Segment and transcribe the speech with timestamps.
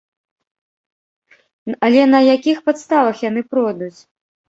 [1.89, 3.97] Але на якіх падставах яны пройдуць?